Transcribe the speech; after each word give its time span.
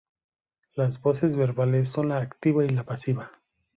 La 0.73 0.89
voces 1.03 1.35
verbales 1.35 1.87
son 1.89 2.09
la 2.09 2.17
activa 2.21 2.65
y 2.65 2.69
la 2.69 2.83
pasiva. 2.83 3.31